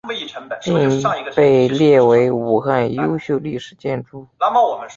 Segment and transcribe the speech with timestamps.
[0.07, 4.25] 并被列为武汉优秀历史建筑。